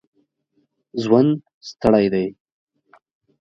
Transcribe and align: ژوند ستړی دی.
ژوند 1.03 1.31
ستړی 1.69 2.05
دی. 2.13 2.27